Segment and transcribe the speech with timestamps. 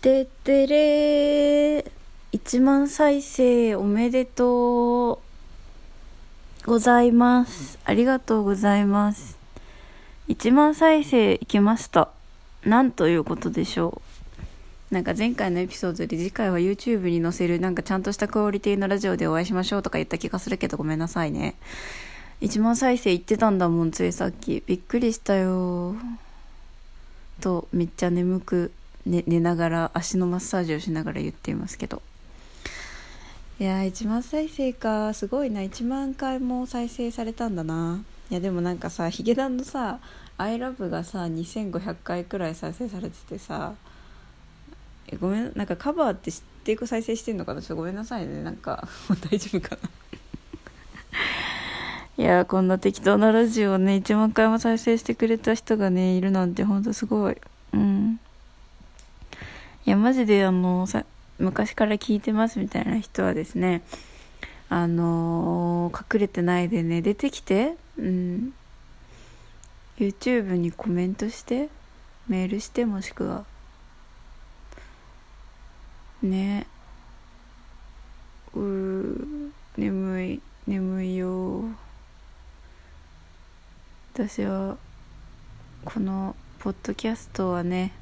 [0.00, 1.90] てってれー。
[2.32, 5.18] 1万再生おめでとう
[6.64, 7.78] ございます。
[7.84, 9.38] ありがとうございます。
[10.28, 12.08] 1万再生いきました。
[12.64, 14.00] なんということでしょ
[14.90, 14.94] う。
[14.94, 21.56] なんか前回のエピソードで次回は YouTube に載せるなんかちゃんとしたクオリティのラジオでお会いしましょうとか言った気がするけどごめんなさいね。
[22.40, 24.62] 1万再生いってたんだもんついさっき。
[24.66, 25.94] びっくりしたよ
[27.42, 28.72] とめっちゃ眠く
[29.06, 32.02] 寝寝ながら足のマッサージをしながら言っていますけど。
[33.58, 35.60] いや1万再生かすごいな。
[35.60, 38.02] 1万回も再生されたんだな。
[38.30, 39.98] いやでもなんかさヒゲダンのさ
[40.38, 43.74] 「ILOVE」がさ2500回くらい再生されててさ
[45.08, 47.60] えごめんなんかカバーって知っていく再生してんのかな？
[47.60, 48.42] ちょっとごめんなさいね。
[48.42, 48.88] なんか
[49.30, 49.90] 大丈夫かな？
[52.16, 57.36] いやこんな適当なラジオをね1万回も再生してくれた人がねいるなんてほんとすごい。
[57.74, 58.20] うん。
[59.86, 61.04] いやマジであのさ
[61.38, 63.82] 昔から聞いてますみたいな人はですね
[64.68, 68.52] あのー、隠れてないでね出てきてうん。
[70.00, 71.68] YouTube にコメントして
[72.26, 73.44] メールしてもしくは。
[76.22, 76.66] ね。
[78.54, 81.64] うー眠い眠いよ。
[84.14, 84.78] 私は
[85.84, 87.92] このポッドキャストはね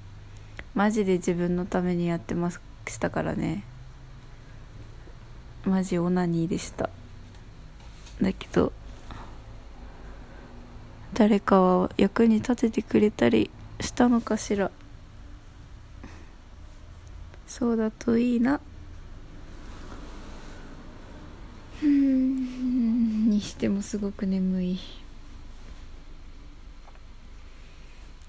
[0.75, 2.61] マジで自分のためにやってまし
[2.99, 3.65] たからね。
[5.65, 6.89] マジオナニーでした。
[8.23, 8.73] だけど
[11.15, 14.71] 誰かは役に立ててくれたりしたのかしら。
[17.47, 18.61] そうだといいな。
[21.83, 23.31] うん。
[23.31, 24.73] にしてもすごく眠い。
[24.75, 24.79] い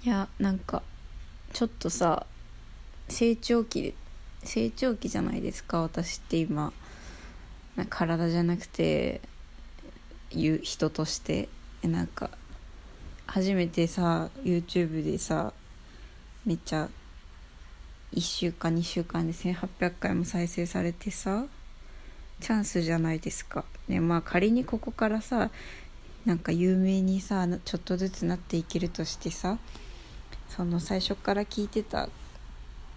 [0.06, 0.82] やなんか
[1.54, 2.26] ちょっとさ
[3.08, 3.94] 成長期
[4.44, 6.72] 成長期じゃないですか私って今
[7.90, 9.22] 体じゃなくて
[10.32, 11.50] 言う人として
[11.84, 12.30] なんか
[13.26, 15.54] 初めてさ YouTube でさ
[16.46, 16.90] めっちゃ
[18.14, 21.46] 1週間2週間で1800回も再生されてさ
[22.40, 23.66] チャンスじゃないですか。
[23.88, 25.52] ねまあ仮にここからさ
[26.26, 29.58] なんか有名にさちょっとずつなっていけるとしてさ
[30.50, 32.10] その最初から聞いてた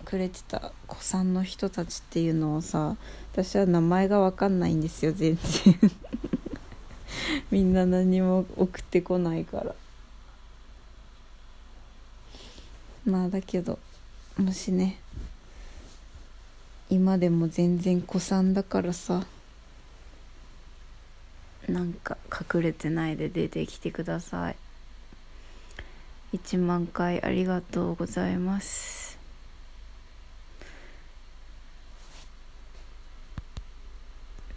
[0.04, 2.96] くれてた子さんの人たちっていうのをさ
[3.32, 5.80] 私は名前が分かんないんですよ全然。
[7.50, 9.74] みんな何も送ってこないから。
[13.04, 13.78] まあだけど
[14.36, 15.00] もしね
[16.88, 19.26] 今でも全然子さんだからさ
[21.68, 22.16] なんか
[22.54, 24.56] 隠れてないで出てきてください。
[26.32, 29.18] 1万回ありがとうございます。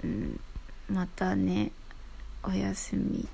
[0.03, 0.39] うん。
[0.89, 1.71] またね。
[2.43, 3.27] おやすみ。